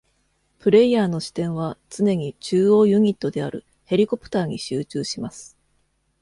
[0.57, 5.55] プレイヤーの視点は常に中央ユニットであるヘリコプターに集中します。